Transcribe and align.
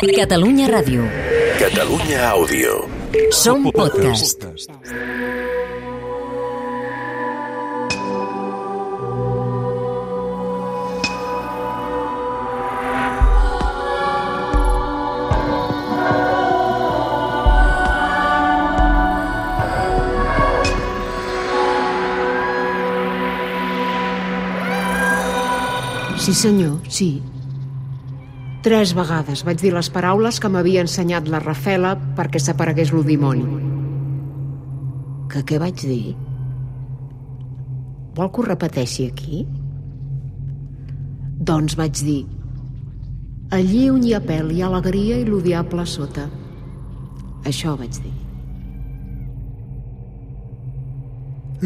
Catalunya 0.00 0.66
Ràdio. 0.72 1.04
Catalunya 1.60 2.32
Àudio. 2.32 2.88
Som 3.28 3.68
podcast. 3.68 4.40
Sí, 26.16 26.32
senyor, 26.32 26.80
sí. 26.88 27.20
Tres 28.62 28.92
vegades 28.94 29.42
vaig 29.46 29.62
dir 29.62 29.72
les 29.74 29.88
paraules 29.90 30.38
que 30.38 30.50
m'havia 30.52 30.84
ensenyat 30.86 31.30
la 31.30 31.40
Rafela 31.42 31.96
perquè 32.18 32.38
s'aparegués 32.42 32.92
lo 32.94 33.02
dimoni. 33.06 33.46
Que 35.32 35.42
què 35.48 35.58
vaig 35.58 35.82
dir? 35.82 36.14
Vol 38.14 38.30
que 38.30 38.42
ho 38.42 38.46
repeteixi 38.46 39.08
aquí? 39.08 39.42
Doncs 41.42 41.74
vaig 41.80 41.98
dir 42.06 42.22
allí 43.52 43.88
on 43.92 44.04
hi 44.04 44.14
ha 44.16 44.20
pèl 44.24 44.50
hi 44.52 44.62
ha 44.62 44.68
alegria 44.70 45.18
i 45.20 45.26
lo 45.28 45.40
diable 45.44 45.84
a 45.84 45.88
sota. 45.88 46.24
Això 47.48 47.74
vaig 47.76 47.98
dir. 48.00 48.14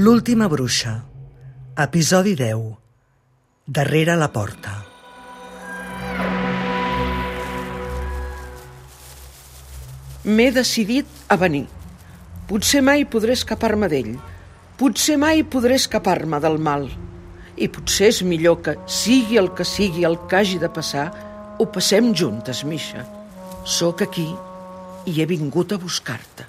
L'última 0.02 0.50
bruixa. 0.52 0.96
Episodi 1.86 2.34
10. 2.40 2.66
Darrere 3.78 4.16
la 4.16 4.32
porta. 4.32 4.85
M'he 10.26 10.50
decidit 10.50 11.06
a 11.30 11.36
venir. 11.38 11.68
Potser 12.50 12.80
mai 12.82 13.04
podré 13.06 13.36
escapar-me 13.38 13.86
d'ell. 13.86 14.16
Potser 14.76 15.14
mai 15.22 15.44
podré 15.46 15.76
escapar-me 15.78 16.40
del 16.42 16.58
mal. 16.58 16.88
I 17.54 17.68
potser 17.70 18.08
és 18.10 18.18
millor 18.26 18.58
que, 18.66 18.74
sigui 18.90 19.38
el 19.38 19.52
que 19.54 19.64
sigui 19.64 20.02
el 20.04 20.18
que 20.26 20.40
hagi 20.40 20.58
de 20.58 20.68
passar, 20.68 21.06
ho 21.58 21.66
passem 21.70 22.10
juntes, 22.10 22.64
Misha. 22.66 23.04
Sóc 23.62 24.02
aquí 24.02 24.26
i 25.06 25.14
he 25.14 25.26
vingut 25.30 25.72
a 25.72 25.78
buscar-te. 25.78 26.48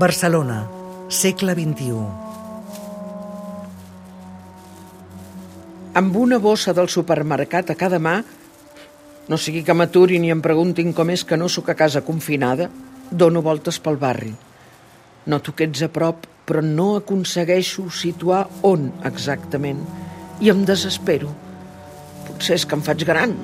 Barcelona, 0.00 0.62
segle 1.12 1.52
XXI. 1.60 2.00
Amb 5.96 6.16
una 6.24 6.40
bossa 6.40 6.72
del 6.76 6.88
supermercat 6.88 7.70
a 7.72 7.76
cada 7.76 8.00
mà, 8.00 8.16
no 9.28 9.38
sigui 9.38 9.64
que 9.66 9.74
m'aturin 9.74 10.24
i 10.24 10.30
em 10.30 10.42
preguntin 10.42 10.92
com 10.94 11.10
és 11.10 11.24
que 11.26 11.38
no 11.38 11.48
sóc 11.50 11.72
a 11.72 11.78
casa 11.78 12.04
confinada, 12.06 12.68
dono 13.10 13.42
voltes 13.42 13.80
pel 13.82 13.98
barri. 13.98 14.32
Noto 15.26 15.54
que 15.56 15.66
ets 15.66 15.82
a 15.82 15.88
prop, 15.90 16.26
però 16.46 16.62
no 16.62 16.94
aconsegueixo 17.00 17.88
situar 17.90 18.44
on 18.62 18.92
exactament. 19.08 19.82
I 20.38 20.52
em 20.52 20.62
desespero. 20.68 21.32
Potser 22.28 22.60
és 22.60 22.66
que 22.68 22.78
em 22.78 22.84
faig 22.86 23.02
gran. 23.08 23.34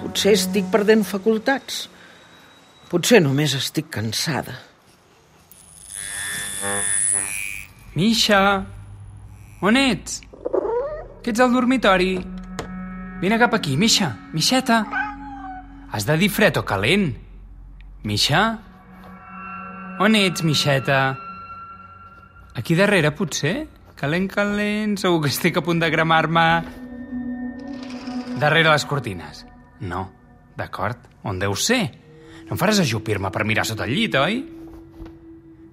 Potser 0.00 0.32
estic 0.38 0.70
perdent 0.72 1.04
facultats. 1.04 1.82
Potser 2.88 3.20
només 3.20 3.52
estic 3.58 3.90
cansada. 3.92 4.56
Misha! 7.92 8.40
On 9.60 9.76
ets? 9.76 10.22
Que 11.20 11.34
ets 11.34 11.44
al 11.44 11.52
dormitori? 11.52 12.14
Vine 13.20 13.36
cap 13.36 13.52
aquí, 13.58 13.76
Misha. 13.76 14.14
Mixeta. 14.32 14.99
Has 15.90 16.06
de 16.06 16.16
dir 16.16 16.30
fred 16.30 16.56
o 16.56 16.64
calent. 16.64 17.10
Misha? 18.02 18.42
On 20.00 20.14
ets, 20.16 20.42
Mixeta? 20.46 21.18
Aquí 22.54 22.74
darrere, 22.78 23.10
potser? 23.12 23.66
Calent, 24.00 24.30
calent, 24.32 24.96
segur 24.96 25.20
que 25.26 25.28
estic 25.28 25.58
a 25.60 25.62
punt 25.66 25.82
de 25.82 25.90
cremar-me. 25.92 26.46
Darrere 28.40 28.70
les 28.70 28.86
cortines. 28.88 29.44
No, 29.84 30.06
d'acord. 30.56 30.96
On 31.28 31.36
deu 31.36 31.52
ser? 31.52 31.82
No 32.48 32.56
em 32.56 32.60
faràs 32.60 32.80
ajupir-me 32.80 33.28
per 33.30 33.44
mirar 33.44 33.66
sota 33.68 33.84
el 33.84 33.92
llit, 33.92 34.16
oi? 34.16 34.40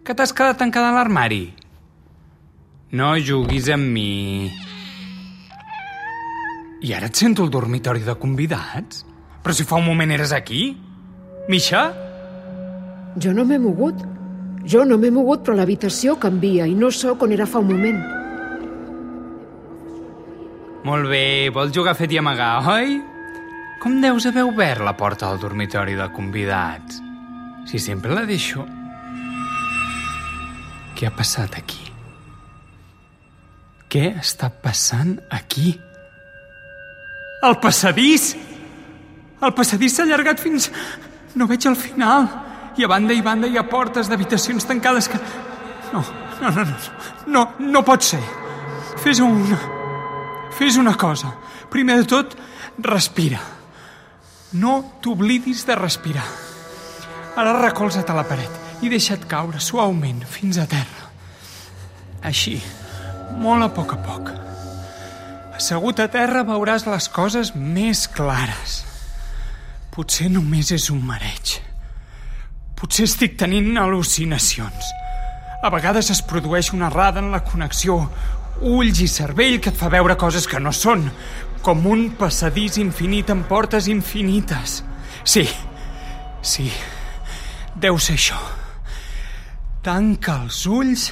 Que 0.03 0.13
t'has 0.13 0.35
quedat 0.35 0.59
tancada 0.59 0.91
a 0.91 0.97
l'armari? 0.97 1.45
No 2.99 3.15
juguis 3.15 3.71
amb 3.71 3.87
mi. 3.95 4.51
I 6.83 6.93
ara 6.93 7.07
et 7.07 7.15
sento 7.15 7.47
al 7.47 7.51
dormitori 7.51 8.03
de 8.03 8.19
convidats? 8.19 9.06
Però 9.47 9.55
si 9.55 9.63
fa 9.63 9.77
un 9.79 9.85
moment 9.87 10.11
eres 10.11 10.33
aquí? 10.35 10.75
Misha? 11.47 11.85
Jo 13.15 13.31
no 13.31 13.45
m'he 13.47 13.55
mogut. 13.55 14.01
Jo 14.67 14.81
no 14.83 14.97
m'he 14.99 15.07
mogut, 15.07 15.45
però 15.45 15.53
l'habitació 15.55 16.17
canvia 16.19 16.65
i 16.67 16.73
no 16.75 16.89
sóc 16.91 17.21
on 17.23 17.31
era 17.31 17.45
fa 17.47 17.61
un 17.63 17.69
moment. 17.69 18.01
Molt 20.83 21.07
bé, 21.07 21.47
vols 21.55 21.71
jugar 21.71 21.93
a 21.95 21.95
fet 21.95 22.11
i 22.11 22.19
amagar, 22.19 22.57
oi? 22.73 22.97
Com 23.79 23.95
deus 24.03 24.27
haver 24.27 24.43
obert 24.49 24.83
la 24.83 24.97
porta 24.99 25.29
del 25.31 25.39
dormitori 25.45 25.95
de 25.95 26.09
convidats? 26.11 26.99
Si 27.71 27.79
sempre 27.79 28.11
la 28.11 28.25
deixo... 28.27 28.65
Què 30.99 31.07
ha 31.07 31.13
passat 31.15 31.55
aquí? 31.55 31.87
Què 33.87 34.11
està 34.19 34.51
passant 34.51 35.15
aquí? 35.39 35.71
El 37.47 37.55
passadís! 37.63 38.33
El 38.35 38.43
passadís 38.43 38.56
s'ha 39.39 40.03
allargat 40.03 40.39
fins... 40.39 40.71
No 41.35 41.45
veig 41.45 41.65
el 41.69 41.75
final. 41.75 42.27
I 42.77 42.83
a 42.83 42.87
banda 42.87 43.13
i 43.13 43.21
banda 43.21 43.47
hi 43.47 43.57
ha 43.57 43.67
portes 43.69 44.09
d'habitacions 44.09 44.65
tancades 44.65 45.07
que... 45.07 45.19
No, 45.93 46.03
no, 46.41 46.49
no, 46.49 46.63
no, 46.63 46.77
no, 47.27 47.43
no 47.59 47.83
pot 47.83 48.01
ser. 48.01 48.21
Fes 49.03 49.19
una... 49.19 49.59
Fes 50.57 50.77
una 50.77 50.95
cosa. 50.97 51.35
Primer 51.69 51.99
de 52.01 52.07
tot, 52.09 52.33
respira. 52.79 53.39
No 54.53 54.99
t'oblidis 55.01 55.65
de 55.67 55.75
respirar. 55.75 56.25
Ara 57.37 57.53
recolza't 57.61 58.09
a 58.09 58.17
la 58.17 58.25
paret 58.25 58.81
i 58.81 58.89
deixa't 58.89 59.27
caure 59.29 59.61
suaument 59.61 60.23
fins 60.25 60.57
a 60.57 60.65
terra. 60.69 61.11
Així, 62.25 62.57
molt 63.37 63.65
a 63.65 63.69
poc 63.73 63.93
a 63.93 64.01
poc. 64.01 64.31
Assegut 65.57 65.99
a 66.01 66.07
terra 66.09 66.45
veuràs 66.45 66.87
les 66.89 67.09
coses 67.13 67.53
més 67.55 68.07
clares. 68.09 68.81
Potser 69.97 70.27
només 70.29 70.69
és 70.75 70.91
un 70.93 70.99
mareig. 71.01 71.55
Potser 72.77 73.07
estic 73.07 73.33
tenint 73.41 73.79
al·lucinacions. 73.81 74.89
A 75.65 75.71
vegades 75.73 76.11
es 76.13 76.19
produeix 76.21 76.67
una 76.75 76.91
errada 76.91 77.17
en 77.23 77.31
la 77.33 77.39
connexió 77.41 77.95
ulls 78.61 78.99
i 79.01 79.07
cervell 79.09 79.57
que 79.57 79.71
et 79.73 79.79
fa 79.79 79.89
veure 79.89 80.13
coses 80.21 80.45
que 80.45 80.61
no 80.61 80.69
són, 80.69 81.07
com 81.65 81.81
un 81.89 82.11
passadís 82.19 82.77
infinit 82.77 83.31
amb 83.33 83.47
portes 83.49 83.87
infinites. 83.89 84.83
Sí, 85.25 85.47
sí, 86.45 86.67
deu 87.73 87.97
ser 87.97 88.19
això. 88.19 88.37
Tanca 89.81 90.43
els 90.43 90.59
ulls 90.69 91.07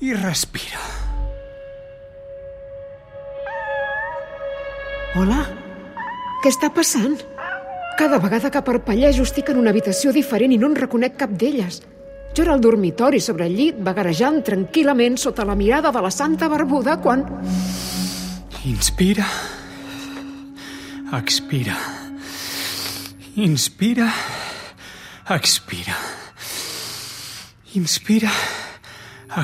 i 0.00 0.14
respira. 0.16 0.80
Hola? 5.20 5.42
Què 6.40 6.48
està 6.48 6.72
passant? 6.72 7.20
Cada 7.98 8.18
vegada 8.18 8.50
que 8.50 8.62
parpellejo 8.62 9.22
estic 9.26 9.50
en 9.52 9.58
una 9.60 9.70
habitació 9.70 10.12
diferent 10.12 10.52
i 10.54 10.58
no 10.58 10.70
en 10.70 10.76
reconec 10.78 11.18
cap 11.20 11.32
d'elles. 11.38 11.82
Jo 12.32 12.46
era 12.46 12.54
al 12.54 12.62
dormitori 12.64 13.20
sobre 13.20 13.44
el 13.46 13.56
llit, 13.56 13.80
vagarejant 13.84 14.40
tranquil·lament 14.46 15.18
sota 15.20 15.44
la 15.44 15.54
mirada 15.54 15.92
de 15.92 16.00
la 16.00 16.10
santa 16.10 16.48
barbuda 16.48 16.96
quan... 17.04 17.26
Inspira. 18.64 19.26
Expira. 21.12 21.76
Inspira. 23.36 24.08
Expira. 25.28 25.96
Inspira. 27.74 28.32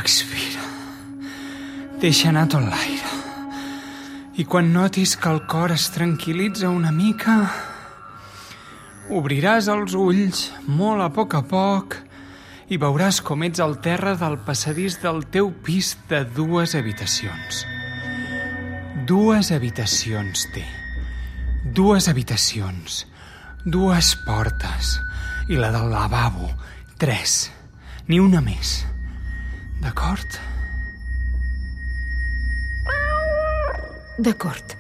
Expira. 0.00 0.64
Deixa 2.00 2.30
anar 2.32 2.46
tot 2.48 2.64
l'aire. 2.64 3.12
I 4.38 4.44
quan 4.46 4.72
notis 4.72 5.16
que 5.18 5.28
el 5.28 5.42
cor 5.50 5.74
es 5.74 5.90
tranquil·litza 5.92 6.70
una 6.70 6.92
mica, 6.94 7.40
obriràs 9.14 9.68
els 9.72 9.94
ulls 9.96 10.48
molt 10.66 11.02
a 11.04 11.08
poc 11.14 11.34
a 11.38 11.42
poc 11.48 11.96
i 12.68 12.76
veuràs 12.80 13.20
com 13.24 13.42
ets 13.46 13.60
al 13.64 13.78
terra 13.84 14.14
del 14.20 14.36
passadís 14.44 14.98
del 15.00 15.22
teu 15.32 15.50
pis 15.64 15.94
de 16.10 16.24
dues 16.36 16.74
habitacions. 16.76 17.64
Dues 19.08 19.52
habitacions 19.56 20.44
té. 20.52 20.64
Dues 21.64 22.08
habitacions. 22.12 23.06
Dues 23.64 24.12
portes. 24.26 24.98
I 25.48 25.56
la 25.56 25.72
del 25.72 25.88
lavabo. 25.88 26.50
Tres. 27.00 27.48
Ni 28.08 28.20
una 28.20 28.42
més. 28.44 28.82
D'acord? 29.80 30.36
D'acord. 34.18 34.76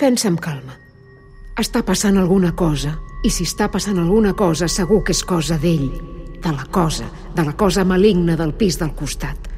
Pensa 0.00 0.30
amb 0.30 0.40
calma. 0.40 0.76
Està 1.60 1.82
passant 1.84 2.16
alguna 2.16 2.54
cosa, 2.56 2.94
i 3.22 3.28
si 3.28 3.44
està 3.44 3.68
passant 3.68 3.98
alguna 4.00 4.32
cosa, 4.36 4.68
segur 4.68 5.02
que 5.04 5.12
és 5.12 5.20
cosa 5.28 5.58
d'ell, 5.60 5.90
de 6.40 6.52
la 6.54 6.64
cosa, 6.72 7.08
de 7.36 7.44
la 7.44 7.52
cosa 7.52 7.84
maligna 7.84 8.36
del 8.36 8.54
pis 8.56 8.78
del 8.80 8.94
costat. 8.96 9.48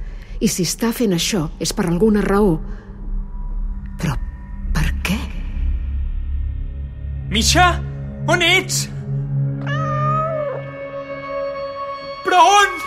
I 0.42 0.48
si 0.50 0.66
està 0.66 0.90
fent 0.90 1.14
això, 1.14 1.44
és 1.62 1.70
per 1.70 1.86
alguna 1.86 2.24
raó. 2.26 2.56
Però 4.02 4.16
per 4.74 4.88
què? 5.06 5.18
Misha, 7.30 7.68
on 8.26 8.42
ets? 8.42 8.88
Però 12.26 12.42
on? 12.58 12.78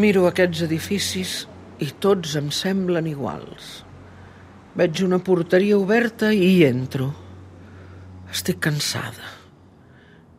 Miro 0.00 0.28
aquests 0.30 0.64
edificis 0.64 1.40
i 1.80 1.88
tots 2.04 2.36
em 2.36 2.50
semblen 2.52 3.08
iguals. 3.08 3.80
Veig 4.76 5.02
una 5.06 5.18
porteria 5.24 5.78
oberta 5.80 6.30
i 6.32 6.44
hi 6.52 6.64
entro. 6.68 7.08
Estic 8.30 8.60
cansada. 8.66 9.32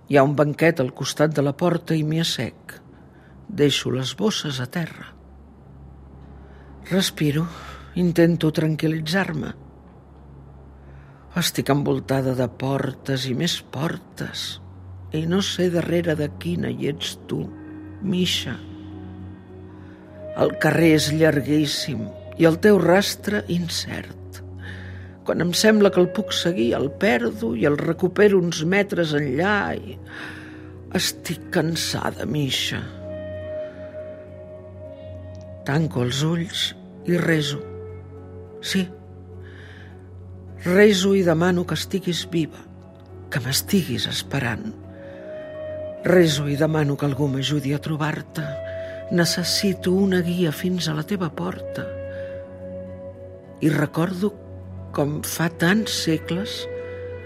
Hi 0.08 0.18
ha 0.18 0.24
un 0.28 0.36
banquet 0.38 0.80
al 0.84 0.94
costat 0.96 1.34
de 1.36 1.44
la 1.44 1.56
porta 1.58 1.98
i 1.98 2.06
m'hi 2.08 2.22
assec. 2.24 2.78
Deixo 3.48 3.92
les 3.92 4.14
bosses 4.16 4.62
a 4.64 4.68
terra. 4.72 5.10
Respiro, 6.92 7.46
intento 8.00 8.52
tranquil·litzar-me. 8.56 9.52
Estic 11.42 11.72
envoltada 11.72 12.36
de 12.36 12.48
portes 12.64 13.28
i 13.28 13.36
més 13.40 13.60
portes 13.74 14.50
i 15.16 15.26
no 15.28 15.42
sé 15.44 15.70
darrere 15.72 16.16
de 16.20 16.30
quina 16.40 16.72
hi 16.72 16.92
ets 16.92 17.16
tu, 17.28 17.44
Misha. 18.02 18.56
El 20.40 20.56
carrer 20.64 20.94
és 20.96 21.10
llarguíssim 21.12 22.06
i 22.40 22.48
el 22.48 22.58
teu 22.64 22.80
rastre 22.80 23.44
incert. 23.52 24.40
Quan 25.28 25.44
em 25.44 25.52
sembla 25.54 25.92
que 25.94 26.00
el 26.02 26.10
puc 26.16 26.32
seguir, 26.34 26.72
el 26.78 26.90
perdo 27.02 27.52
i 27.56 27.68
el 27.70 27.78
recupero 27.80 28.40
uns 28.42 28.64
metres 28.66 29.14
enllà 29.18 29.58
i... 29.78 29.98
Estic 30.92 31.46
cansada, 31.56 32.26
Misha. 32.28 32.82
Tanco 35.64 36.02
els 36.04 36.20
ulls 36.28 36.64
i 37.08 37.16
reso. 37.22 37.62
Sí, 38.60 38.82
reso 40.66 41.14
i 41.16 41.24
demano 41.24 41.64
que 41.66 41.78
estiguis 41.80 42.26
viva, 42.34 42.60
que 43.32 43.40
m'estiguis 43.46 44.10
esperant. 44.12 44.68
Reso 46.04 46.50
i 46.52 46.58
demano 46.60 46.98
que 46.98 47.08
algú 47.08 47.30
m'ajudi 47.32 47.72
a 47.78 47.80
trobar-te. 47.80 48.44
Necessito 49.12 49.92
una 49.92 50.22
guia 50.24 50.54
fins 50.56 50.88
a 50.88 50.96
la 50.96 51.04
teva 51.04 51.28
porta. 51.36 51.84
I 53.62 53.70
recordo 53.74 54.32
com 54.96 55.20
fa 55.28 55.50
tants 55.62 55.98
segles 56.06 56.62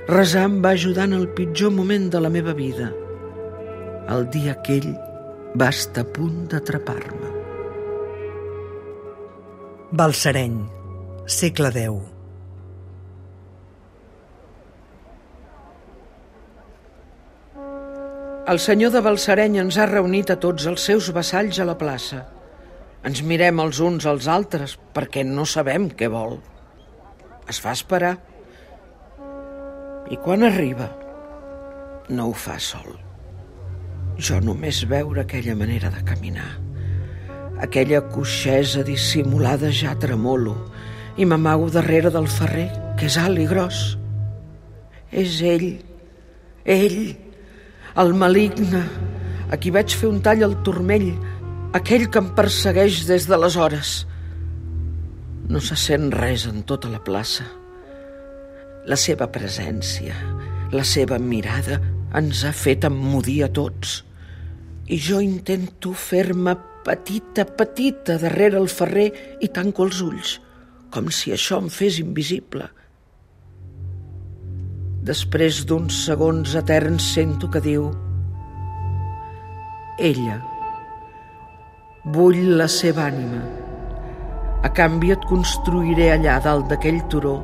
resar 0.09 0.45
em 0.49 0.57
va 0.65 0.73
ajudar 0.77 1.05
en 1.09 1.13
el 1.17 1.27
pitjor 1.37 1.73
moment 1.73 2.09
de 2.13 2.21
la 2.21 2.29
meva 2.33 2.53
vida, 2.57 2.91
el 4.15 4.27
dia 4.33 4.57
que 4.65 4.79
ell 4.81 4.91
va 5.57 5.69
estar 5.73 6.05
a 6.05 6.11
punt 6.17 6.43
d'atrapar-me. 6.51 7.31
Balsareny, 9.95 10.59
segle 11.25 11.71
X. 11.85 12.14
El 18.45 18.59
senyor 18.61 18.91
de 18.93 18.99
Balsareny 19.01 19.55
ens 19.57 19.77
ha 19.81 19.87
reunit 19.89 20.29
a 20.29 20.35
tots 20.37 20.67
els 20.69 20.83
seus 20.85 21.07
vassalls 21.15 21.57
a 21.57 21.65
la 21.65 21.73
plaça. 21.79 22.19
Ens 23.05 23.23
mirem 23.25 23.57
els 23.63 23.79
uns 23.81 24.05
als 24.05 24.27
altres 24.29 24.75
perquè 24.93 25.23
no 25.25 25.47
sabem 25.49 25.87
què 25.89 26.11
vol. 26.13 26.37
Es 27.49 27.57
fa 27.63 27.73
esperar. 27.73 28.13
I 30.13 30.19
quan 30.21 30.45
arriba, 30.45 30.91
no 32.13 32.29
ho 32.29 32.37
fa 32.37 32.59
sol. 32.61 32.93
Jo 34.21 34.37
només 34.37 34.83
veure 34.93 35.25
aquella 35.25 35.57
manera 35.57 35.89
de 35.89 36.05
caminar, 36.05 36.51
aquella 37.65 38.05
coixesa 38.13 38.85
dissimulada 38.85 39.73
ja 39.73 39.97
tremolo 39.97 40.53
i 41.17 41.25
m'amago 41.25 41.73
darrere 41.73 42.13
del 42.13 42.29
ferrer, 42.29 42.69
que 42.93 43.09
és 43.09 43.17
alt 43.17 43.41
i 43.41 43.49
gros. 43.49 43.85
És 45.09 45.41
ell, 45.41 45.71
ell, 46.61 47.24
el 47.95 48.11
maligne, 48.13 48.81
a 49.47 49.57
qui 49.61 49.71
vaig 49.71 49.93
fer 49.95 50.09
un 50.09 50.19
tall 50.23 50.43
al 50.43 50.57
turmell, 50.67 51.13
aquell 51.77 52.09
que 52.11 52.19
em 52.19 52.27
persegueix 52.35 53.05
des 53.07 53.27
d'aleshores. 53.29 53.95
No 55.47 55.61
se 55.63 55.77
sent 55.79 56.09
res 56.15 56.47
en 56.49 56.63
tota 56.67 56.91
la 56.91 56.99
plaça. 57.03 57.45
La 58.85 58.97
seva 58.99 59.29
presència, 59.31 60.15
la 60.75 60.83
seva 60.83 61.19
mirada 61.21 61.79
ens 62.15 62.43
ha 62.43 62.51
fet 62.55 62.85
emmudir 62.89 63.41
a 63.45 63.51
tots. 63.53 64.01
I 64.91 64.99
jo 65.01 65.21
intento 65.23 65.93
fer-me 65.95 66.55
petita, 66.85 67.47
petita 67.47 68.19
darrere 68.21 68.59
el 68.59 68.67
ferrer 68.69 69.07
i 69.41 69.49
tanco 69.55 69.87
els 69.87 70.01
ulls, 70.03 70.35
com 70.91 71.07
si 71.09 71.33
això 71.33 71.63
em 71.63 71.71
fes 71.71 72.01
invisible. 72.03 72.67
Després 75.05 75.59
d'uns 75.69 75.97
segons 76.07 76.55
eterns 76.57 77.05
sento 77.13 77.45
que 77.53 77.59
diu 77.61 77.83
Ella. 80.01 80.39
Vull 82.15 82.39
la 82.57 82.65
seva 82.71 83.03
ànima. 83.11 83.43
A 84.65 84.71
canvi 84.79 85.13
et 85.13 85.27
construiré 85.29 86.07
allà 86.15 86.39
dalt 86.47 86.71
d'aquell 86.71 86.97
turó 87.13 87.35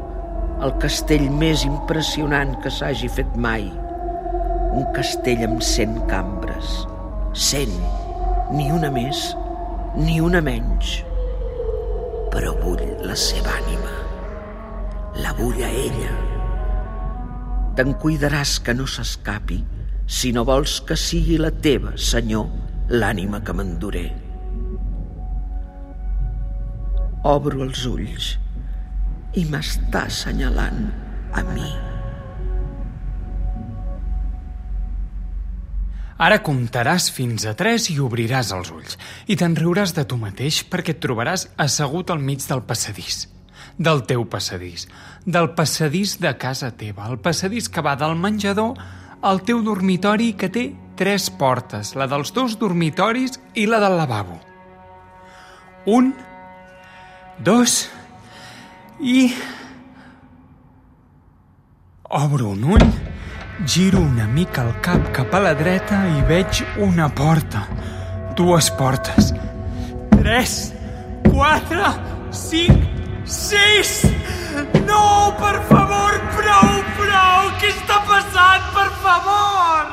el 0.65 0.73
castell 0.81 1.27
més 1.43 1.67
impressionant 1.67 2.57
que 2.65 2.73
s'hagi 2.73 3.11
fet 3.19 3.37
mai. 3.45 3.69
Un 4.73 4.89
castell 4.97 5.45
amb 5.45 5.61
cent 5.61 5.99
cambres. 6.09 6.73
Cent. 7.45 7.77
Ni 8.57 8.71
una 8.73 8.89
més, 8.97 9.23
ni 10.01 10.17
una 10.17 10.41
menys. 10.41 10.97
Però 12.33 12.57
vull 12.65 12.83
la 13.05 13.21
seva 13.29 13.53
ànima. 13.61 13.95
La 15.21 15.37
vull 15.37 15.61
a 15.61 15.73
ella. 15.85 16.30
Te'n 17.81 17.95
cuidaràs 17.97 18.59
que 18.61 18.75
no 18.77 18.83
s'escapi 18.85 19.55
si 20.05 20.29
no 20.35 20.43
vols 20.45 20.75
que 20.85 20.93
sigui 20.93 21.39
la 21.41 21.49
teva, 21.65 21.95
Senyor, 21.97 22.43
l'ànima 22.93 23.39
que 23.41 23.55
m'enduré. 23.57 24.03
Obro 27.31 27.63
els 27.65 27.81
ulls 27.89 28.27
i 29.33 29.47
m'està 29.49 30.03
assenyalant 30.11 30.85
a 31.33 31.45
mi. 31.49 31.73
Ara 36.21 36.43
comptaràs 36.45 37.09
fins 37.17 37.49
a 37.49 37.57
tres 37.57 37.89
i 37.89 37.97
obriràs 37.97 38.53
els 38.61 38.69
ulls. 38.77 39.01
I 39.25 39.41
te'n 39.41 39.57
riuràs 39.57 39.97
de 39.97 40.05
tu 40.05 40.21
mateix 40.21 40.61
perquè 40.69 40.93
et 40.93 41.01
trobaràs 41.01 41.49
assegut 41.57 42.13
al 42.13 42.21
mig 42.29 42.45
del 42.45 42.61
passadís. 42.61 43.23
Del 43.77 44.03
teu 44.07 44.25
passadís. 44.29 44.87
Del 45.25 45.51
passadís 45.55 46.17
de 46.19 46.35
casa 46.37 46.71
teva. 46.77 47.07
El 47.09 47.19
passadís 47.19 47.69
que 47.69 47.81
va 47.81 47.95
del 47.95 48.15
menjador 48.19 48.77
al 49.21 49.41
teu 49.45 49.61
dormitori 49.61 50.33
que 50.33 50.49
té 50.49 50.71
tres 50.97 51.29
portes. 51.29 51.95
La 51.95 52.07
dels 52.09 52.33
dos 52.33 52.57
dormitoris 52.59 53.39
i 53.55 53.67
la 53.69 53.79
del 53.81 53.97
lavabo. 53.97 54.37
Un, 55.85 56.13
dos 57.39 57.87
i... 58.99 59.31
Obro 62.11 62.49
un 62.51 62.63
ull, 62.75 62.83
giro 63.65 64.01
una 64.01 64.27
mica 64.27 64.65
el 64.67 64.73
cap 64.83 65.05
cap 65.15 65.31
a 65.33 65.39
la 65.39 65.53
dreta 65.55 66.03
i 66.11 66.25
veig 66.27 66.61
una 66.83 67.07
porta. 67.07 67.63
Dues 68.35 68.67
portes. 68.75 69.31
Tres, 70.11 70.73
quatre, 71.23 71.93
cinc, 72.35 73.00
sis... 73.25 74.05
No, 74.85 75.33
per 75.39 75.57
favor, 75.69 76.17
prou, 76.35 76.71
prou! 76.97 77.51
Què 77.61 77.69
està 77.71 77.99
passant, 78.07 78.65
per 78.75 78.87
favor? 79.03 79.91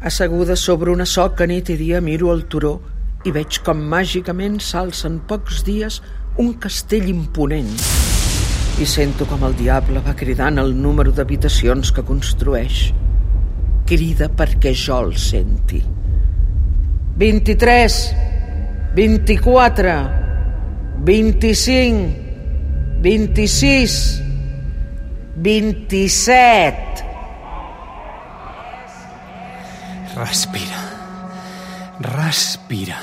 Asseguda 0.00 0.56
sobre 0.56 0.94
una 0.94 1.04
soca 1.04 1.44
nit 1.46 1.68
i 1.68 1.76
dia 1.76 2.00
miro 2.00 2.32
el 2.32 2.46
turó 2.48 2.78
i 3.28 3.34
veig 3.36 3.60
com 3.66 3.82
màgicament 3.92 4.56
s'alça 4.64 5.10
en 5.10 5.20
pocs 5.28 5.60
dies 5.66 6.00
un 6.40 6.54
castell 6.62 7.10
imponent. 7.12 7.68
I 8.80 8.86
sento 8.88 9.26
com 9.28 9.44
el 9.44 9.58
diable 9.58 10.00
va 10.06 10.16
cridant 10.16 10.56
el 10.62 10.72
número 10.72 11.12
d'habitacions 11.12 11.92
que 11.92 12.06
construeix. 12.08 12.86
Crida 13.90 14.30
perquè 14.32 14.72
jo 14.72 15.02
el 15.04 15.18
senti. 15.20 15.82
23, 17.20 18.14
24, 18.94 20.10
25, 21.04 22.16
26, 23.02 24.22
27... 25.36 27.04
Respira. 30.16 30.80
Respira. 32.00 32.96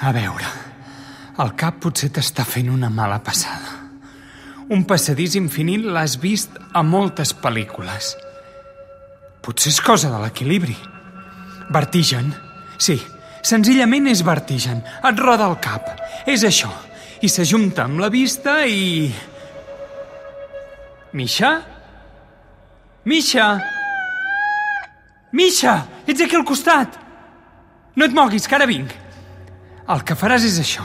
A 0.00 0.12
veure, 0.14 0.46
el 1.42 1.50
cap 1.58 1.82
potser 1.82 2.12
t'està 2.14 2.46
fent 2.46 2.70
una 2.70 2.86
mala 2.94 3.18
passada. 3.26 3.67
Un 4.68 4.82
passadís 4.84 5.32
infinit 5.38 5.86
l'has 5.88 6.18
vist 6.20 6.58
a 6.76 6.82
moltes 6.84 7.32
pel·lícules. 7.32 8.10
Potser 9.40 9.70
és 9.72 9.78
cosa 9.80 10.10
de 10.12 10.18
l'equilibri. 10.20 10.76
Vertigen. 11.72 12.34
Sí, 12.76 12.98
senzillament 13.40 14.10
és 14.12 14.20
vertigen. 14.26 14.82
Et 15.08 15.22
roda 15.24 15.48
el 15.48 15.56
cap. 15.64 15.88
És 16.28 16.44
això. 16.44 16.68
I 17.24 17.30
s'ajunta 17.32 17.86
amb 17.88 18.02
la 18.04 18.10
vista 18.12 18.60
i... 18.68 19.08
Misha? 21.16 21.54
Misha! 23.08 23.48
Misha! 25.32 25.74
Ets 26.06 26.20
aquí 26.20 26.36
al 26.36 26.44
costat! 26.44 26.98
No 27.96 28.04
et 28.04 28.12
moguis, 28.14 28.44
que 28.46 28.54
ara 28.54 28.68
vinc. 28.68 28.92
El 29.88 30.04
que 30.04 30.14
faràs 30.14 30.44
és 30.44 30.60
això. 30.60 30.84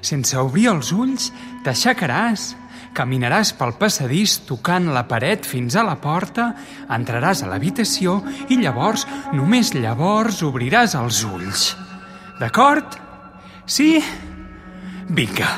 Sense 0.00 0.38
obrir 0.40 0.70
els 0.72 0.94
ulls, 0.96 1.28
t'aixecaràs, 1.66 2.54
caminaràs 2.98 3.52
pel 3.54 3.76
passadís 3.78 4.40
tocant 4.48 4.88
la 4.90 5.04
paret 5.10 5.46
fins 5.46 5.76
a 5.78 5.84
la 5.86 5.94
porta, 6.02 6.50
entraràs 6.90 7.44
a 7.44 7.50
l'habitació 7.50 8.18
i 8.50 8.58
llavors, 8.58 9.06
només 9.36 9.70
llavors, 9.76 10.42
obriràs 10.42 10.96
els 10.98 11.22
ulls. 11.28 11.68
D'acord? 12.40 12.98
Sí? 13.66 13.98
Vinga. 15.08 15.50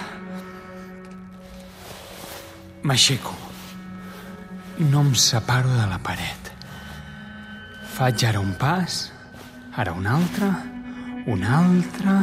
M'aixeco. 2.84 3.36
No 4.90 5.04
em 5.04 5.14
separo 5.14 5.72
de 5.76 5.88
la 5.88 5.98
paret. 6.00 6.52
Faig 7.96 8.24
ara 8.28 8.40
un 8.40 8.54
pas, 8.60 9.00
ara 9.76 9.92
un 9.92 10.06
altre, 10.08 10.48
un 11.28 11.44
altre, 11.44 12.16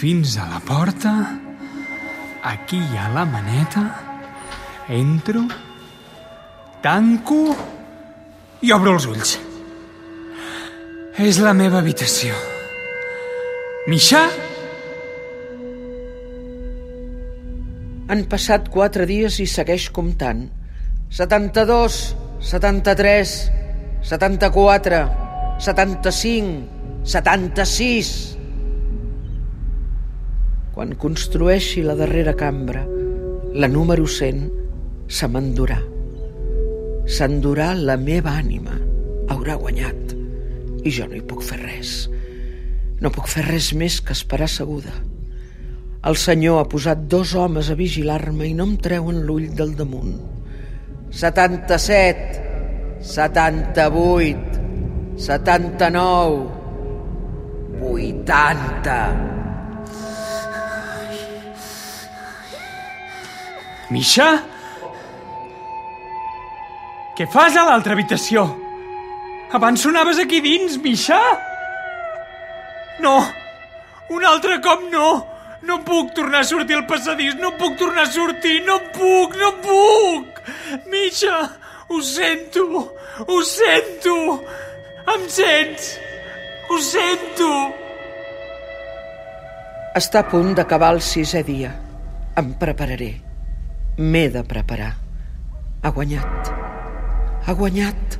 fins 0.00 0.36
a 0.36 0.50
la 0.50 0.60
porta. 0.60 1.14
Aquí 2.44 2.78
hi 2.78 3.00
ha 3.00 3.08
la 3.16 3.24
maneta. 3.28 4.07
Entro, 4.88 5.42
tanco 6.80 7.42
i 8.64 8.70
obro 8.72 8.94
els 8.96 9.04
ulls. 9.04 9.34
És 11.20 11.40
la 11.44 11.52
meva 11.52 11.82
habitació. 11.82 12.32
Misha? 13.92 14.22
Han 18.08 18.24
passat 18.32 18.70
quatre 18.72 19.04
dies 19.10 19.36
i 19.44 19.46
segueix 19.52 19.90
comptant. 19.92 20.46
72, 21.12 21.98
73, 22.48 23.34
74, 24.08 25.02
75, 25.68 27.02
76... 27.04 28.14
Quan 30.78 30.94
construeixi 30.94 31.82
la 31.82 31.98
darrera 31.98 32.36
cambra, 32.38 32.84
la 33.52 33.68
número 33.68 34.06
100, 34.06 34.57
se 35.08 35.26
m'endurà. 35.26 35.78
S'endurà 37.08 37.72
la 37.74 37.96
meva 37.96 38.36
ànima. 38.36 38.76
Haurà 39.32 39.56
guanyat. 39.56 40.12
I 40.84 40.90
jo 40.92 41.06
no 41.08 41.16
hi 41.16 41.24
puc 41.24 41.42
fer 41.42 41.58
res. 41.62 41.92
No 43.00 43.10
puc 43.14 43.26
fer 43.32 43.46
res 43.48 43.72
més 43.72 44.00
que 44.04 44.12
esperar 44.12 44.48
seguda. 44.52 44.92
El 46.08 46.16
senyor 46.20 46.60
ha 46.60 46.68
posat 46.70 47.08
dos 47.10 47.34
homes 47.34 47.70
a 47.72 47.76
vigilar-me 47.78 48.46
i 48.50 48.54
no 48.54 48.64
em 48.68 48.76
treuen 48.84 49.24
l'ull 49.26 49.48
del 49.56 49.72
damunt. 49.78 50.20
77, 51.10 53.00
78, 53.00 54.60
79, 55.16 56.46
80... 57.80 59.00
Misha? 63.88 64.57
Què 67.18 67.26
fas 67.26 67.56
a 67.58 67.64
l'altra 67.66 67.96
habitació? 67.96 68.44
Abans 69.58 69.82
sonaves 69.82 70.20
aquí 70.22 70.38
dins, 70.38 70.76
Misha? 70.78 71.18
No! 73.02 73.16
Un 74.14 74.26
altre 74.28 74.60
cop 74.62 74.84
no! 74.92 75.08
No 75.66 75.80
puc 75.82 76.12
tornar 76.14 76.44
a 76.44 76.46
sortir 76.46 76.76
al 76.78 76.84
passadís, 76.86 77.34
no 77.40 77.50
puc 77.58 77.74
tornar 77.80 78.04
a 78.06 78.12
sortir, 78.12 78.60
no 78.68 78.76
puc, 78.94 79.34
no 79.40 79.50
puc! 79.64 80.38
Misha, 80.92 81.40
ho 81.90 81.98
sento, 82.06 82.68
ho 83.26 83.40
sento! 83.42 84.14
Em 85.16 85.26
sents? 85.26 85.90
Ho 86.70 86.78
sento! 86.78 87.50
Està 89.98 90.22
a 90.22 90.30
punt 90.30 90.54
d'acabar 90.54 90.94
el 90.94 91.02
sisè 91.02 91.42
dia. 91.42 91.74
Em 92.38 92.54
prepararé. 92.62 93.10
M'he 93.98 94.26
de 94.30 94.46
preparar. 94.46 94.92
Ha 95.82 95.90
guanyat. 95.90 96.67
Ha 97.48 97.54
guanyat. 97.56 98.18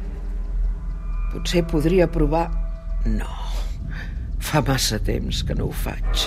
Potser 1.34 1.60
podria 1.68 2.06
provar... 2.08 2.46
No. 3.04 3.28
Fa 4.40 4.62
massa 4.64 4.96
temps 5.04 5.42
que 5.44 5.52
no 5.58 5.66
ho 5.68 5.74
faig. 5.76 6.22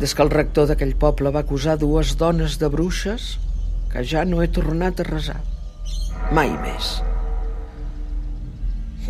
Des 0.00 0.14
que 0.16 0.24
el 0.24 0.30
rector 0.32 0.70
d'aquell 0.70 0.94
poble 1.02 1.28
va 1.34 1.42
acusar 1.44 1.74
dues 1.76 2.14
dones 2.16 2.56
de 2.62 2.70
bruixes, 2.72 3.26
que 3.92 4.00
ja 4.08 4.22
no 4.24 4.40
he 4.40 4.48
tornat 4.48 5.02
a 5.02 5.04
resar. 5.04 5.36
Mai 6.32 6.48
més. 6.62 6.94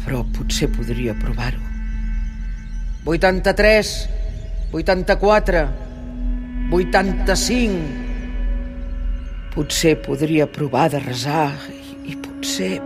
Però 0.01 0.25
potser 0.35 0.67
podria 0.75 1.15
provar-ho. 1.21 1.63
83, 3.13 3.93
84, 4.81 5.63
85... 6.81 7.79
Potser 9.55 9.95
podria 10.03 10.49
provar 10.51 10.89
de 10.91 10.99
resar 11.05 11.47
i, 12.05 12.17
potser... 12.17 12.77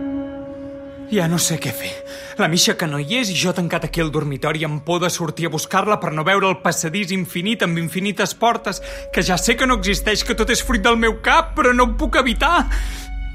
Ja 1.07 1.23
no 1.31 1.37
sé 1.39 1.55
què 1.63 1.71
fer. 1.71 1.93
La 2.37 2.49
Misha 2.51 2.75
que 2.75 2.87
no 2.89 2.99
hi 2.99 3.21
és 3.21 3.29
i 3.31 3.35
jo 3.39 3.53
tancat 3.55 3.85
aquí 3.87 4.01
al 4.03 4.11
dormitori 4.11 4.65
amb 4.67 4.81
por 4.83 4.99
de 4.99 5.09
sortir 5.09 5.47
a 5.47 5.51
buscar-la 5.53 6.01
per 6.01 6.11
no 6.11 6.25
veure 6.27 6.49
el 6.49 6.57
passadís 6.59 7.13
infinit 7.15 7.63
amb 7.63 7.79
infinites 7.79 8.35
portes, 8.35 8.81
que 9.13 9.23
ja 9.23 9.37
sé 9.39 9.55
que 9.55 9.65
no 9.65 9.79
existeix, 9.79 10.25
que 10.27 10.35
tot 10.35 10.51
és 10.51 10.63
fruit 10.67 10.83
del 10.83 10.99
meu 10.99 11.21
cap, 11.23 11.55
però 11.55 11.71
no 11.73 11.87
ho 11.87 11.95
puc 11.97 12.19
evitar. 12.19 12.65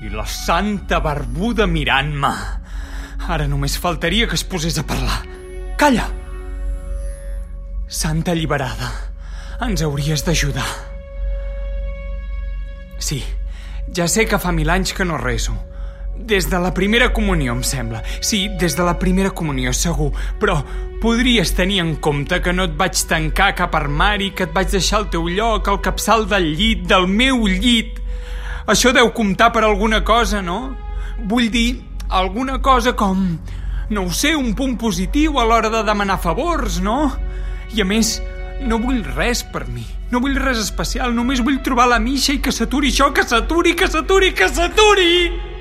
I 0.05 0.13
la 0.13 0.27
santa 0.29 1.01
barbuda 1.01 1.67
mirant-me. 1.67 2.35
Ara 3.33 3.49
només 3.49 3.79
faltaria 3.81 4.29
que 4.29 4.37
es 4.37 4.45
posés 4.45 4.77
a 4.77 4.85
parlar. 4.85 5.23
Calla! 5.81 6.11
Santa 7.89 8.37
alliberada, 8.37 8.93
ens 9.65 9.83
hauries 9.85 10.25
d'ajudar. 10.29 10.69
Sí, 13.03 13.23
ja 13.97 14.07
sé 14.09 14.29
que 14.29 14.39
fa 14.39 14.53
mil 14.53 14.71
anys 14.71 14.93
que 14.97 15.09
no 15.09 15.19
reso. 15.21 15.57
Des 16.27 16.49
de 16.49 16.59
la 16.59 16.73
primera 16.73 17.13
comunió, 17.13 17.53
em 17.53 17.63
sembla. 17.67 18.03
Sí, 18.21 18.49
des 18.61 18.77
de 18.77 18.85
la 18.87 18.95
primera 18.99 19.33
comunió, 19.35 19.73
segur. 19.75 20.13
Però 20.39 20.61
podries 21.03 21.51
tenir 21.59 21.81
en 21.83 21.97
compte 21.97 22.39
que 22.41 22.53
no 22.55 22.69
et 22.69 22.77
vaig 22.79 22.95
tancar 23.11 23.57
cap 23.59 23.75
armari, 23.75 24.31
que 24.31 24.47
et 24.47 24.55
vaig 24.55 24.71
deixar 24.71 25.01
al 25.01 25.09
teu 25.11 25.27
lloc, 25.27 25.67
al 25.69 25.81
capçal 25.83 26.29
del 26.31 26.53
llit, 26.55 26.87
del 26.87 27.09
meu 27.11 27.43
llit. 27.51 27.99
Això 28.71 28.93
deu 28.95 29.11
comptar 29.11 29.51
per 29.53 29.65
alguna 29.67 30.05
cosa, 30.07 30.43
no? 30.43 30.77
Vull 31.27 31.51
dir, 31.51 31.83
alguna 32.09 32.61
cosa 32.63 32.95
com... 32.95 33.27
No 33.91 34.07
ho 34.07 34.13
sé, 34.15 34.37
un 34.39 34.55
punt 34.57 34.79
positiu 34.81 35.41
a 35.41 35.45
l'hora 35.45 35.69
de 35.69 35.83
demanar 35.85 36.21
favors, 36.23 36.79
no? 36.81 37.11
I 37.75 37.83
a 37.83 37.85
més, 37.85 38.21
no 38.63 38.79
vull 38.79 39.03
res 39.19 39.43
per 39.43 39.67
mi. 39.67 39.85
No 40.13 40.23
vull 40.23 40.39
res 40.39 40.63
especial, 40.63 41.13
només 41.17 41.43
vull 41.43 41.61
trobar 41.67 41.91
la 41.91 41.99
Misha 42.01 42.37
i 42.37 42.41
que 42.41 42.55
s'aturi 42.55 42.95
això, 42.95 43.11
que 43.13 43.27
s'aturi, 43.27 43.75
que 43.77 43.91
s'aturi, 43.91 44.33
que 44.39 44.49
s'aturi! 44.49 45.52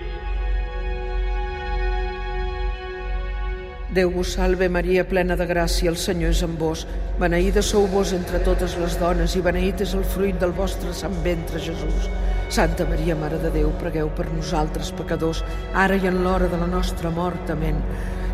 Déu 3.91 4.07
vos 4.07 4.29
salve, 4.37 4.69
Maria, 4.71 5.03
plena 5.03 5.35
de 5.35 5.43
gràcia, 5.43 5.91
el 5.91 5.97
Senyor 5.99 6.31
és 6.31 6.39
amb 6.45 6.61
vos. 6.63 6.85
Beneïda 7.19 7.59
sou 7.59 7.89
vos 7.91 8.13
entre 8.15 8.39
totes 8.45 8.77
les 8.79 8.93
dones 9.01 9.33
i 9.35 9.41
beneït 9.43 9.81
és 9.83 9.91
el 9.97 10.05
fruit 10.13 10.37
del 10.39 10.53
vostre 10.55 10.93
sant 10.95 11.17
ventre, 11.25 11.59
Jesús. 11.59 12.07
Santa 12.47 12.85
Maria, 12.87 13.17
Mare 13.19 13.35
de 13.41 13.51
Déu, 13.51 13.67
pregueu 13.81 14.07
per 14.15 14.29
nosaltres 14.29 14.93
pecadors, 14.95 15.43
ara 15.75 15.99
i 15.99 16.07
en 16.07 16.21
l'hora 16.23 16.47
de 16.47 16.59
la 16.61 16.69
nostra 16.71 17.11
mort. 17.11 17.51
Amén. 17.51 17.83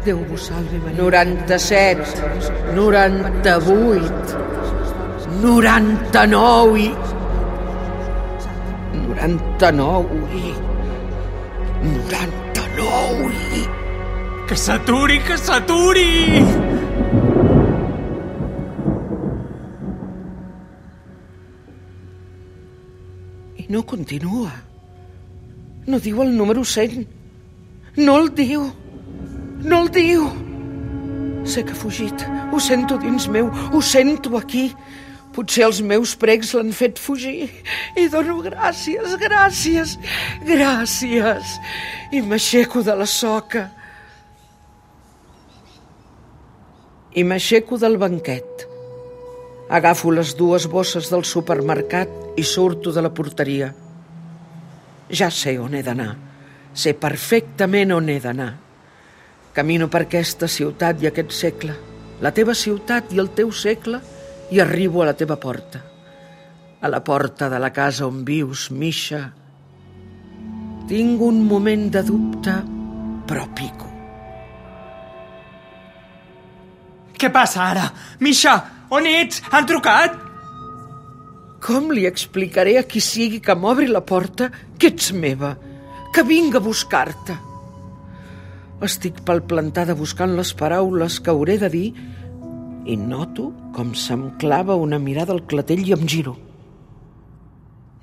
Déu 0.05 0.21
vos 0.29 0.45
salve, 0.51 0.77
Maria. 0.83 1.01
97, 1.01 2.05
98, 2.77 4.37
99 5.41 6.85
i... 6.85 6.93
99 9.09 10.21
i... 10.37 10.53
99 11.81 13.33
i... 13.57 13.76
Que 14.47 14.55
s'aturi, 14.55 15.19
que 15.27 15.35
s'aturi! 15.35 16.39
I 23.59 23.65
no 23.67 23.83
continua. 23.83 24.53
No 25.85 25.99
diu 25.99 26.23
el 26.23 26.31
número 26.37 26.63
100. 26.63 27.03
No 27.97 28.15
el 28.21 28.31
diu. 28.39 28.69
No 29.67 29.81
el 29.83 29.91
diu. 29.91 30.29
Sé 31.43 31.65
que 31.67 31.75
ha 31.75 31.81
fugit. 31.83 32.23
Ho 32.53 32.59
sento 32.63 32.95
dins 33.03 33.27
meu. 33.27 33.51
Ho 33.73 33.81
sento 33.83 34.37
aquí. 34.39 34.69
Potser 35.35 35.67
els 35.67 35.83
meus 35.83 36.15
pregs 36.15 36.55
l'han 36.55 36.71
fet 36.71 37.03
fugir. 37.03 37.49
I 37.99 38.07
dono 38.07 38.39
gràcies, 38.47 39.19
gràcies, 39.19 39.99
gràcies. 40.47 41.57
I 42.15 42.23
m'aixeco 42.23 42.79
de 42.87 42.95
la 42.95 43.05
soca. 43.05 43.73
I 47.17 47.23
m'aixeco 47.25 47.79
del 47.81 47.95
banquet. 47.97 48.67
Agafo 49.73 50.11
les 50.13 50.35
dues 50.37 50.67
bosses 50.69 51.07
del 51.09 51.23
supermercat 51.25 52.11
i 52.37 52.43
surto 52.45 52.91
de 52.93 53.01
la 53.01 53.09
porteria. 53.09 53.71
Ja 55.09 55.31
sé 55.33 55.55
on 55.57 55.73
he 55.73 55.81
d'anar. 55.81 56.11
Sé 56.77 56.93
perfectament 56.93 57.95
on 57.95 58.11
he 58.13 58.19
d'anar. 58.21 58.51
Camino 59.57 59.87
per 59.89 60.03
aquesta 60.05 60.45
ciutat 60.45 61.01
i 61.01 61.09
aquest 61.09 61.33
segle, 61.33 61.79
la 62.21 62.33
teva 62.37 62.53
ciutat 62.53 63.09
i 63.17 63.23
el 63.25 63.33
teu 63.33 63.49
segle, 63.49 64.03
i 64.53 64.61
arribo 64.61 65.01
a 65.01 65.09
la 65.09 65.17
teva 65.17 65.39
porta. 65.41 65.81
A 66.85 66.93
la 66.93 67.01
porta 67.01 67.49
de 67.49 67.57
la 67.57 67.73
casa 67.73 68.05
on 68.05 68.21
vius, 68.29 68.69
Misha. 68.69 69.23
Tinc 70.85 71.27
un 71.33 71.41
moment 71.49 71.89
de 71.97 72.05
dubte, 72.13 72.61
però 73.25 73.49
pico. 73.57 73.86
Què 77.17 77.31
passa 77.33 77.63
ara? 77.65 77.87
Misha, 78.21 78.55
on 78.93 79.07
ets? 79.09 79.41
Han 79.51 79.65
trucat? 79.69 80.15
Com 81.63 81.89
li 81.91 82.05
explicaré 82.05 82.77
a 82.77 82.85
qui 82.85 83.01
sigui 83.01 83.41
que 83.43 83.55
m'obri 83.57 83.89
la 83.89 84.03
porta 84.05 84.51
que 84.77 84.91
ets 84.93 85.09
meva, 85.11 85.55
que 86.13 86.23
vinc 86.23 86.55
a 86.55 86.61
buscar-te? 86.63 87.35
Estic 88.85 89.23
palplantada 89.25 89.97
buscant 89.97 90.35
les 90.37 90.53
paraules 90.53 91.17
que 91.19 91.33
hauré 91.33 91.57
de 91.57 91.69
dir 91.73 91.87
i 92.87 92.95
noto 92.95 93.49
com 93.73 93.95
se'm 93.97 94.29
clava 94.37 94.77
una 94.77 94.99
mirada 95.01 95.33
al 95.33 95.43
clatell 95.49 95.81
i 95.89 95.95
em 95.97 96.05
giro. 96.07 96.37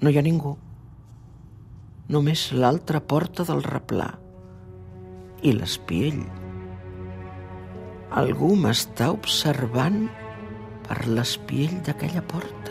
No 0.02 0.10
hi 0.10 0.18
ha 0.18 0.26
ningú. 0.26 0.56
Només 2.10 2.50
l'altra 2.52 3.00
porta 3.00 3.46
del 3.48 3.62
replà 3.64 4.10
i 5.46 5.54
l'espiell. 5.54 6.24
Algú 8.14 8.52
m'està 8.54 9.08
observant 9.10 10.04
per 10.86 11.00
l'espiell 11.10 11.80
d'aquella 11.82 12.22
porta. 12.22 12.70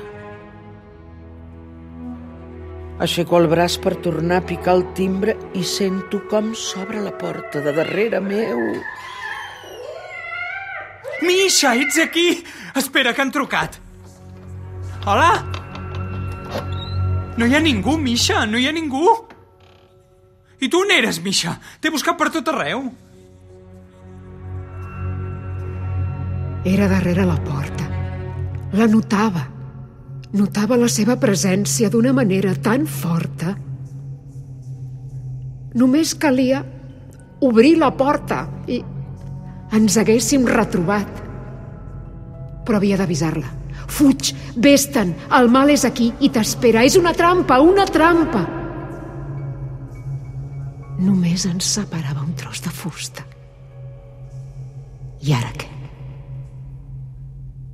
Aixeco 3.03 3.41
el 3.41 3.49
braç 3.51 3.75
per 3.83 3.97
tornar 4.05 4.37
a 4.39 4.45
picar 4.47 4.77
el 4.77 4.85
timbre 4.95 5.35
i 5.59 5.65
sento 5.67 6.21
com 6.31 6.53
s'obre 6.55 7.03
la 7.03 7.11
porta 7.19 7.59
de 7.59 7.75
darrere 7.75 8.23
meu. 8.23 8.63
Misha, 11.27 11.75
ets 11.75 11.99
aquí! 11.99 12.27
Espera, 12.79 13.11
que 13.11 13.25
han 13.25 13.35
trucat. 13.35 13.81
Hola? 15.03 15.31
No 17.35 17.43
hi 17.49 17.57
ha 17.57 17.59
ningú, 17.59 17.97
Misha, 17.99 18.45
no 18.47 18.61
hi 18.61 18.69
ha 18.69 18.71
ningú. 18.71 19.09
I 20.63 20.71
tu 20.71 20.85
on 20.85 20.95
eres, 20.95 21.19
Misha? 21.19 21.57
T'he 21.81 21.91
buscat 21.91 22.15
per 22.15 22.31
tot 22.31 22.47
arreu. 22.53 22.93
Era 26.63 26.87
darrere 26.87 27.25
la 27.25 27.35
porta. 27.43 27.89
La 28.73 28.87
notava. 28.87 29.43
Notava 30.33 30.77
la 30.79 30.87
seva 30.87 31.17
presència 31.19 31.89
d'una 31.91 32.13
manera 32.15 32.53
tan 32.55 32.85
forta. 32.87 33.51
Només 35.75 36.13
calia 36.15 36.61
obrir 37.43 37.75
la 37.81 37.91
porta 37.97 38.45
i 38.71 38.79
ens 39.75 39.97
haguéssim 39.99 40.47
retrobat. 40.47 41.19
Però 42.63 42.79
havia 42.79 42.97
d'avisar-la. 43.01 43.51
Fuig, 43.93 44.31
vés-te'n, 44.55 45.11
el 45.35 45.51
mal 45.51 45.69
és 45.73 45.83
aquí 45.85 46.13
i 46.23 46.31
t'espera. 46.31 46.85
És 46.87 46.95
una 46.95 47.11
trampa, 47.17 47.59
una 47.59 47.85
trampa. 47.85 48.45
Només 51.03 51.43
ens 51.49 51.75
separava 51.75 52.23
un 52.23 52.31
tros 52.39 52.63
de 52.63 52.71
fusta. 52.71 53.27
I 55.27 55.35
ara 55.35 55.51
què? 55.59 55.72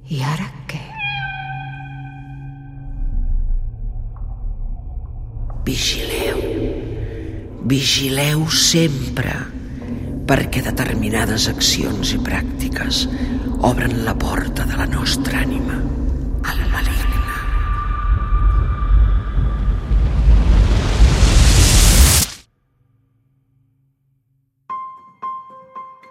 I 0.09 0.23
ara 0.25 0.47
què? 0.65 0.79
Vigileu. 5.67 6.39
Vigileu 7.69 8.47
sempre, 8.49 9.35
perquè 10.29 10.63
determinades 10.65 11.45
accions 11.51 12.15
i 12.15 12.17
pràctiques 12.25 13.03
obren 13.69 13.99
la 14.07 14.15
porta 14.17 14.65
de 14.65 14.79
la 14.79 14.87
nostra 14.89 15.43
ànima 15.43 15.77
al 16.49 16.63
maligne. 16.73 17.35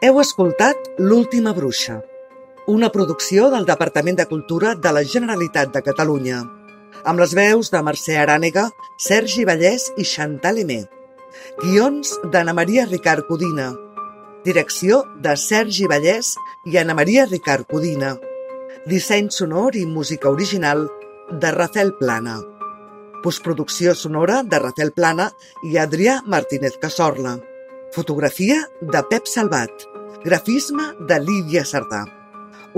Heu 0.06 0.22
escoltat 0.22 0.86
L'última 1.02 1.50
bruixa, 1.56 1.98
una 2.68 2.90
producció 2.92 3.48
del 3.48 3.64
Departament 3.64 4.18
de 4.18 4.26
Cultura 4.28 4.74
de 4.76 4.90
la 4.92 5.00
Generalitat 5.00 5.70
de 5.72 5.80
Catalunya, 5.80 6.42
amb 7.08 7.22
les 7.22 7.32
veus 7.32 7.70
de 7.72 7.80
Mercè 7.80 8.18
Arànega, 8.20 8.66
Sergi 9.00 9.46
Vallès 9.48 9.86
i 9.96 10.04
Chantal 10.04 10.60
Emé. 10.60 10.82
Guions 11.62 12.10
d'Anna 12.28 12.52
Maria 12.52 12.84
Ricard 12.84 13.24
Codina. 13.28 13.70
Direcció 14.44 15.00
de 15.24 15.32
Sergi 15.40 15.88
Vallès 15.88 16.34
i 16.68 16.76
Anna 16.76 16.98
Maria 16.98 17.24
Ricard 17.30 17.64
Codina. 17.72 18.12
Disseny 18.84 19.32
sonor 19.32 19.80
i 19.80 19.86
música 19.86 20.28
original 20.28 20.84
de 21.32 21.54
Rafael 21.56 21.94
Plana. 21.96 22.36
Postproducció 23.24 23.96
sonora 23.96 24.42
de 24.44 24.60
Rafael 24.60 24.92
Plana 24.92 25.30
i 25.64 25.80
Adrià 25.80 26.20
Martínez 26.26 26.76
Casorla. 26.76 27.38
Fotografia 27.96 28.60
de 28.82 29.04
Pep 29.08 29.24
Salvat. 29.24 29.88
Grafisme 30.20 30.92
de 31.08 31.20
Lídia 31.24 31.64
Sardà. 31.64 32.17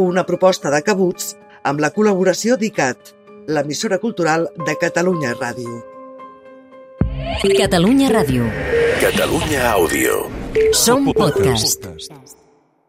Una 0.01 0.23
proposta 0.25 0.71
de 0.73 0.79
Cabuts 0.81 1.35
amb 1.71 1.83
la 1.85 1.91
col·laboració 1.93 2.57
d'ICAT, 2.61 3.11
l'emissora 3.53 3.99
cultural 4.01 4.49
de 4.69 4.77
Catalunya 4.81 5.35
Ràdio. 5.37 5.77
Catalunya 7.61 8.09
Ràdio. 8.17 8.49
Catalunya 9.05 9.71
Àudio. 9.77 10.21
Som 10.73 11.13
podcast. 11.13 11.85
podcast. 11.85 12.40